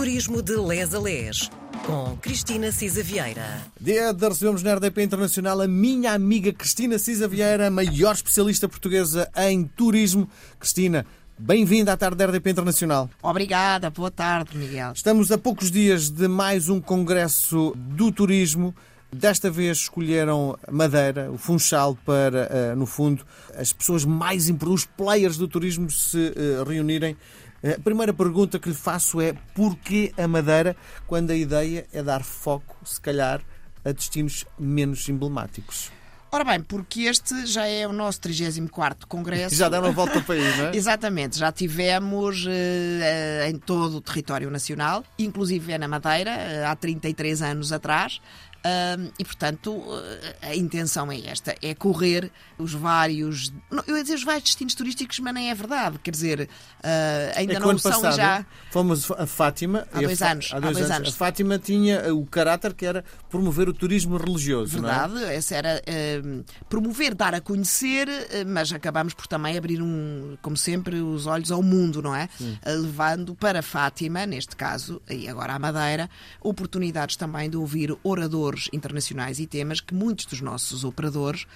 [0.00, 1.50] Turismo de Les a Les,
[1.84, 3.60] com Cristina Cisa Vieira.
[3.78, 9.30] Dia de recebemos na RDP Internacional a minha amiga Cristina Cisa Vieira, maior especialista portuguesa
[9.36, 10.26] em turismo.
[10.58, 11.04] Cristina,
[11.38, 13.10] bem-vinda à tarde da RDP Internacional.
[13.22, 14.92] Obrigada, boa tarde, Miguel.
[14.94, 18.74] Estamos a poucos dias de mais um congresso do turismo.
[19.12, 24.90] Desta vez escolheram Madeira, o Funchal, para, eh, no fundo, as pessoas mais importantes, os
[24.96, 27.18] players do turismo se eh, reunirem.
[27.62, 30.76] Eh, a primeira pergunta que lhe faço é porquê a Madeira,
[31.06, 33.40] quando a ideia é dar foco, se calhar,
[33.84, 35.90] a destinos menos emblemáticos?
[36.32, 39.52] Ora bem, porque este já é o nosso 34º Congresso.
[39.52, 40.70] Já deram a volta ao país, não é?
[40.76, 47.42] Exatamente, já tivemos uh, em todo o território nacional, inclusive na Madeira, uh, há 33
[47.42, 48.20] anos atrás.
[48.60, 49.82] Uh, e, portanto,
[50.42, 53.50] a intenção é esta: é correr os vários.
[53.70, 55.98] Não, eu ia dizer os vários destinos turísticos, mas nem é verdade.
[55.98, 58.46] Quer dizer, uh, ainda é não são passado, já.
[58.70, 59.88] Fomos a Fátima.
[59.90, 60.96] Há dois, a, anos, há dois, há dois anos.
[60.96, 61.08] anos.
[61.08, 64.72] A Fátima tinha o caráter que era promover o turismo religioso.
[64.72, 65.36] Verdade, não é?
[65.36, 68.08] essa era uh, promover, dar a conhecer,
[68.46, 72.28] mas acabamos por também abrir, um, como sempre, os olhos ao mundo, não é?
[72.66, 76.10] levando para Fátima, neste caso, e agora à Madeira,
[76.42, 81.46] oportunidades também de ouvir oradores internacionais e temas que muitos dos nossos operadores,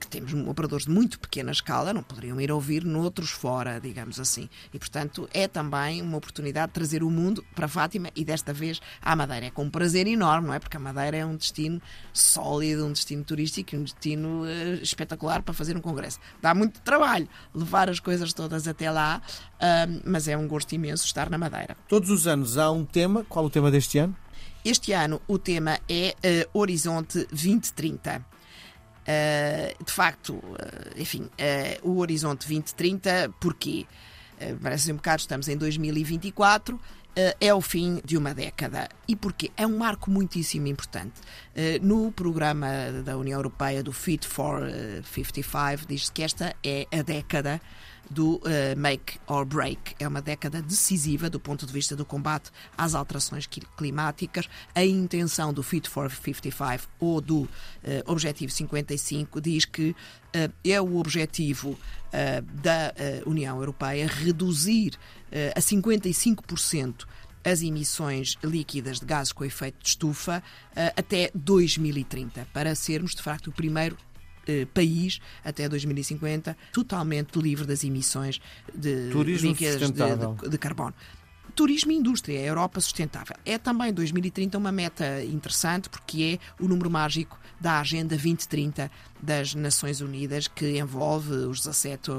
[0.00, 4.48] que temos operadores de muito pequena escala, não poderiam ir ouvir noutros fora, digamos assim.
[4.72, 8.80] E, portanto, é também uma oportunidade de trazer o mundo para Fátima e desta vez
[9.02, 9.46] à Madeira.
[9.46, 10.58] É com um prazer enorme, não é?
[10.58, 11.80] Porque a Madeira é um destino
[12.12, 16.18] sólido, um destino turístico, um destino uh, espetacular para fazer um congresso.
[16.40, 19.20] Dá muito trabalho levar as coisas todas até lá,
[19.54, 21.76] uh, mas é um gosto imenso estar na Madeira.
[21.88, 23.24] Todos os anos há um tema.
[23.24, 24.16] Qual o tema deste ano?
[24.64, 26.14] Este ano o tema é
[26.54, 28.16] uh, Horizonte 2030.
[28.16, 30.56] Uh, de facto, uh,
[30.96, 31.28] enfim,
[31.82, 33.86] o Horizonte 2030, porquê?
[34.62, 36.78] parece um bocado, estamos em 2024,
[37.40, 38.88] é o fim de uma década.
[39.06, 39.50] E porquê?
[39.56, 41.20] É um marco muitíssimo importante.
[41.80, 42.66] No programa
[43.04, 44.60] da União Europeia do Fit for
[45.04, 47.60] 55, diz-se que esta é a década
[48.10, 48.40] do uh,
[48.76, 49.94] make or break.
[49.98, 54.48] É uma década decisiva do ponto de vista do combate às alterações climáticas.
[54.74, 57.48] A intenção do Fit for 55 ou do uh,
[58.06, 61.78] Objetivo 55 diz que uh, é o objetivo
[62.62, 62.94] da
[63.26, 64.92] União Europeia reduzir
[65.56, 67.06] a 55%
[67.42, 70.40] as emissões líquidas de gases com efeito de estufa
[70.96, 73.96] até 2030, para sermos, de facto, o primeiro
[74.46, 78.40] eh, país até 2050 totalmente livre das emissões
[78.74, 80.94] de Turismo de, de, de carbono
[81.54, 83.36] turismo e indústria, a Europa sustentável.
[83.44, 88.90] É também 2030 uma meta interessante porque é o número mágico da Agenda 2030
[89.22, 92.10] das Nações Unidas, que envolve os 17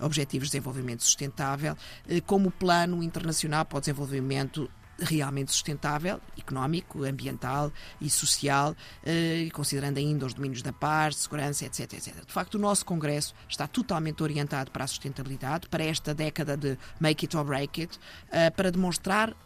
[0.00, 1.76] Objetivos de Desenvolvimento Sustentável,
[2.08, 8.74] eh, como plano internacional para o desenvolvimento realmente sustentável, económico, ambiental e social,
[9.04, 12.24] eh, considerando ainda os domínios da paz, segurança, etc, etc.
[12.26, 16.78] De facto, o nosso Congresso está totalmente orientado para a sustentabilidade, para esta década de
[16.98, 17.98] make it or break it,
[18.30, 19.36] eh, para demonstrar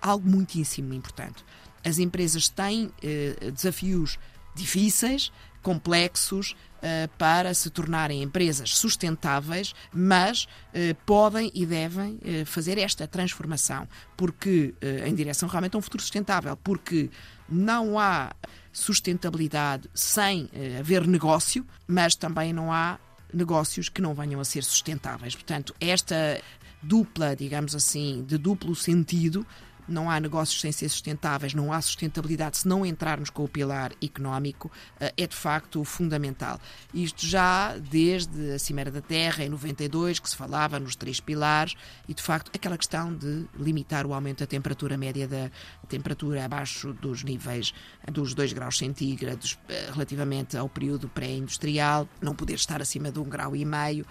[0.00, 1.44] algo muitíssimo importante.
[1.84, 4.18] As empresas têm eh, desafios
[4.58, 5.32] difíceis,
[5.62, 13.06] complexos, uh, para se tornarem empresas sustentáveis, mas uh, podem e devem uh, fazer esta
[13.06, 14.74] transformação porque
[15.06, 17.08] em direção realmente a um futuro sustentável, porque
[17.48, 18.32] não há
[18.72, 22.98] sustentabilidade sem haver negócio, mas também não há
[23.32, 25.34] negócios que não venham a ser sustentáveis.
[25.34, 26.40] Portanto, esta
[26.82, 29.46] dupla, digamos assim, de duplo sentido,
[29.88, 33.92] não há negócios sem ser sustentáveis, não há sustentabilidade se não entrarmos com o pilar
[34.02, 36.60] económico, eh, é de facto fundamental.
[36.92, 41.74] Isto já desde a Cimeira da Terra, em 92, que se falava nos três pilares,
[42.08, 45.50] e de facto aquela questão de limitar o aumento da temperatura média da
[45.88, 47.72] temperatura abaixo dos níveis
[48.12, 53.24] dos 2 graus centígrados eh, relativamente ao período pré-industrial, não poder estar acima de um
[53.24, 54.06] grau e meio.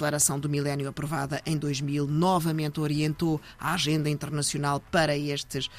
[0.00, 5.70] Declaração do Milénio aprovada em 2000 novamente orientou a agenda internacional Nacional para estes uh,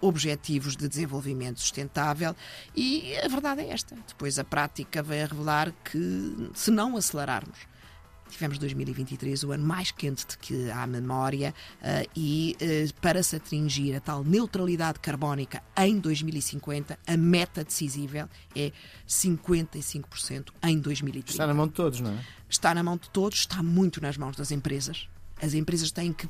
[0.00, 2.34] objetivos de desenvolvimento sustentável
[2.74, 3.96] e a verdade é esta.
[4.06, 7.58] Depois a prática vai revelar que se não acelerarmos,
[8.30, 13.36] Tivemos 2023, o ano mais quente de que há memória, uh, e uh, para se
[13.36, 18.72] atingir a tal neutralidade carbónica em 2050, a meta decisiva é
[19.08, 21.30] 55% em 2030.
[21.30, 22.24] Está na mão de todos, não é?
[22.48, 25.08] Está na mão de todos, está muito nas mãos das empresas.
[25.40, 26.28] As empresas têm que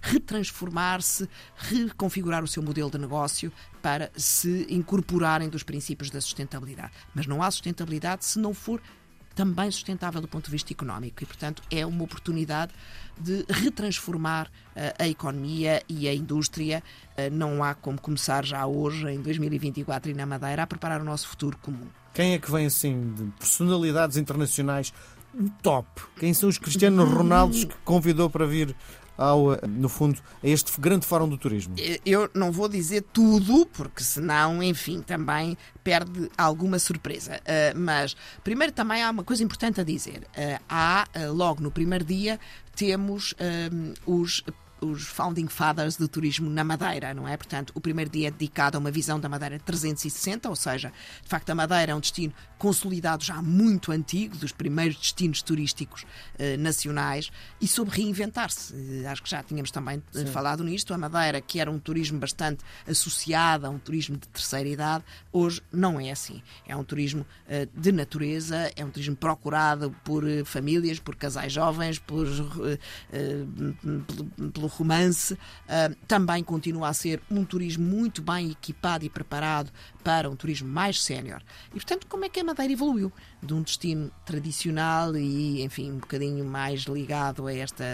[0.00, 3.52] retransformar-se, reconfigurar o seu modelo de negócio
[3.82, 6.92] para se incorporarem dos princípios da sustentabilidade.
[7.14, 8.80] Mas não há sustentabilidade se não for
[9.36, 11.22] também sustentável do ponto de vista económico.
[11.22, 12.72] E, portanto, é uma oportunidade
[13.20, 16.82] de retransformar uh, a economia e a indústria.
[17.10, 21.04] Uh, não há como começar já hoje, em 2024 e na Madeira, a preparar o
[21.04, 21.86] nosso futuro comum.
[22.14, 24.92] Quem é que vem assim de personalidades internacionais
[25.62, 25.86] top?
[26.18, 28.74] Quem são os Cristianos Ronaldos que convidou para vir
[29.16, 31.74] ao, no fundo, a este grande fórum do turismo?
[32.04, 37.36] Eu não vou dizer tudo, porque senão, enfim, também perde alguma surpresa.
[37.36, 40.26] Uh, mas, primeiro, também há uma coisa importante a dizer.
[40.36, 42.38] Uh, há, uh, logo no primeiro dia,
[42.74, 43.34] temos
[44.04, 44.44] os
[44.80, 47.36] os founding fathers do turismo na Madeira, não é?
[47.36, 50.92] Portanto, o primeiro dia é dedicado a uma visão da Madeira 360, ou seja,
[51.22, 56.04] de facto a Madeira é um destino consolidado já muito antigo, dos primeiros destinos turísticos
[56.38, 57.30] eh, nacionais,
[57.60, 58.74] e sobre reinventar-se.
[58.74, 60.26] Eh, acho que já tínhamos também eh, Sim.
[60.26, 60.94] falado nisto.
[60.94, 65.62] A Madeira, que era um turismo bastante associado a um turismo de terceira idade, hoje
[65.72, 66.42] não é assim.
[66.66, 71.52] É um turismo eh, de natureza, é um turismo procurado por eh, famílias, por casais
[71.52, 72.26] jovens, por,
[73.12, 73.44] eh,
[74.52, 79.70] pelo pelo romance, uh, também continua a ser um turismo muito bem equipado e preparado
[80.02, 81.40] para um turismo mais sénior.
[81.70, 83.12] E, portanto, como é que a Madeira evoluiu?
[83.42, 87.84] De um destino tradicional e, enfim, um bocadinho mais ligado a esta,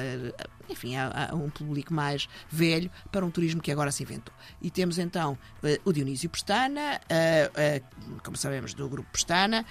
[0.68, 4.34] enfim, a, a um público mais velho, para um turismo que agora se inventou.
[4.60, 9.64] E temos então uh, o Dionísio Pestana, uh, uh, como sabemos, do Grupo Pestana,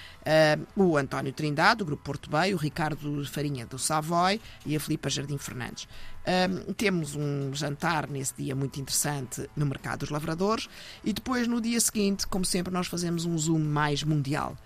[0.76, 5.08] o António Trindade, do Grupo Porto Bay, o Ricardo Farinha, do Savoy e a Filipa
[5.08, 5.88] Jardim Fernandes.
[6.24, 10.68] Um, temos um jantar nesse dia muito interessante no Mercado dos Lavradores
[11.02, 14.56] e depois no dia seguinte, como sempre, nós fazemos um zoom mais mundial.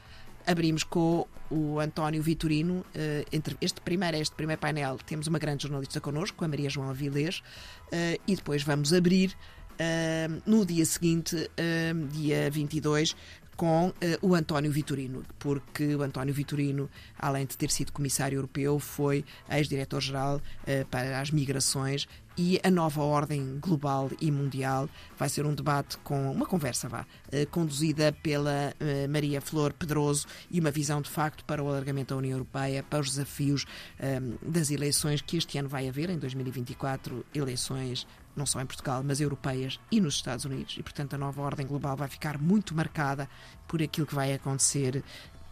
[0.47, 2.85] Abrimos com o António Vitorino.
[2.95, 7.43] Uh, este primeiro, este primeiro painel, temos uma grande jornalista connosco, a Maria João Avilés,
[7.89, 9.37] uh, e depois vamos abrir
[9.79, 11.37] Uh, no dia seguinte,
[12.11, 13.15] dia 22,
[13.57, 16.89] com uh, o António Vitorino, porque o António Vitorino,
[17.19, 23.03] além de ter sido comissário europeu, foi ex-diretor-geral uh, para as migrações e a nova
[23.03, 24.89] ordem global e mundial
[25.19, 28.75] vai ser um debate com uma conversa vá, uh, conduzida pela
[29.09, 33.01] Maria Flor Pedroso e uma visão de facto para o alargamento da União Europeia, para
[33.01, 33.65] os desafios
[34.43, 38.07] das eleições que este ano vai haver, em 2024, eleições
[38.37, 40.77] não só em Portugal, mas europeias e nos Estados Unidos.
[40.79, 43.29] E, portanto, a nova ordem global vai ficar muito marcada
[43.67, 45.03] por aquilo que vai acontecer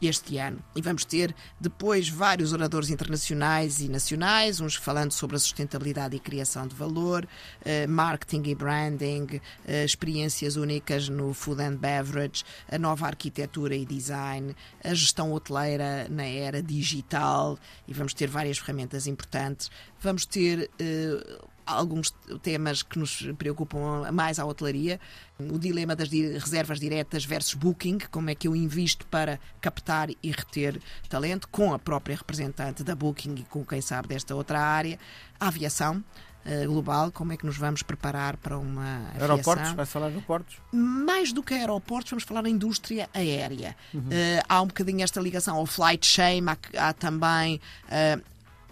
[0.07, 0.63] este ano.
[0.75, 6.21] E vamos ter depois vários oradores internacionais e nacionais, uns falando sobre a sustentabilidade e
[6.21, 7.27] criação de valor,
[7.65, 13.85] eh, marketing e branding, eh, experiências únicas no food and beverage, a nova arquitetura e
[13.85, 19.71] design, a gestão hoteleira na era digital e vamos ter várias ferramentas importantes.
[20.01, 22.11] Vamos ter eh, alguns
[22.43, 25.01] temas que nos preocupam mais à hotelaria.
[25.39, 30.31] O dilema das reservas diretas versus booking, como é que eu invisto para captar e
[30.31, 34.99] reter talento, com a própria representante da booking e com quem sabe desta outra área.
[35.41, 36.05] A aviação,
[36.45, 39.21] uh, global, como é que nos vamos preparar para uma aviação.
[39.23, 39.73] Aeroportos?
[39.73, 40.57] Vai falar de aeroportos?
[40.73, 43.77] Mais do que aeroportos, vamos falar da indústria aérea.
[43.93, 44.01] Uhum.
[44.01, 48.23] Uh, há um bocadinho esta ligação ao flight shame, há, há também uh,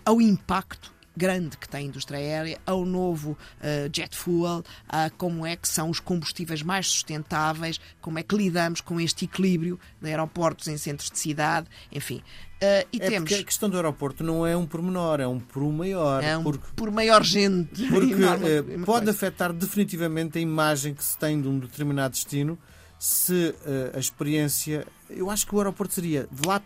[0.05, 5.47] ao impacto grande que tem a indústria aérea, ao novo uh, jet fuel, a como
[5.47, 10.09] é que são os combustíveis mais sustentáveis, como é que lidamos com este equilíbrio de
[10.09, 12.23] aeroportos em centros de cidade, enfim.
[12.63, 13.31] Uh, e é temos...
[13.31, 16.23] porque a questão do aeroporto não é um pormenor, é um por maior.
[16.23, 16.67] É um porque...
[16.77, 17.83] por maior gente.
[17.89, 22.59] Porque uh, pode afetar definitivamente a imagem que se tem de um determinado destino
[22.99, 23.53] se
[23.93, 24.87] a experiência.
[25.11, 26.63] Eu acho que o aeroporto seria Vlad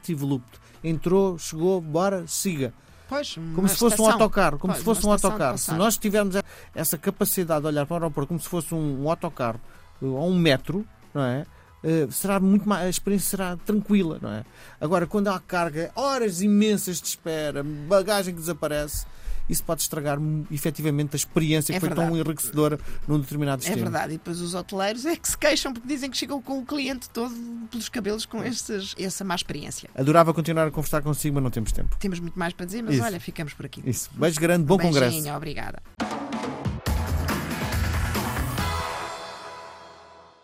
[0.84, 2.74] Entrou, chegou, bora, siga.
[3.08, 5.58] Pois, como se fosse um autocarro, como pois, se fosse um autocarro.
[5.58, 6.34] Se nós tivermos
[6.74, 9.60] essa capacidade de olhar para o aeroporto como se fosse um autocarro
[10.00, 10.84] ou um metro,
[11.14, 11.46] não é?
[11.84, 14.44] Uh, será muito mais, a experiência será tranquila, não é?
[14.80, 19.06] Agora, quando há carga, horas imensas de espera, bagagem que desaparece,
[19.48, 20.18] isso pode estragar
[20.50, 22.08] efetivamente a experiência que é foi verdade.
[22.08, 23.78] tão enriquecedora num determinado é destino.
[23.78, 26.58] É verdade, e depois os hoteleiros é que se queixam porque dizem que chegam com
[26.58, 27.34] o cliente todo
[27.70, 29.88] pelos cabelos com estes, essa má experiência.
[29.94, 31.96] Adorava continuar a conversar consigo, mas não temos tempo.
[31.98, 33.04] Temos muito mais para dizer, mas Isso.
[33.04, 33.82] olha, ficamos por aqui.
[33.84, 34.10] Isso.
[34.14, 35.36] Beijo grande, bom Beijinho, congresso.
[35.36, 35.82] Obrigada.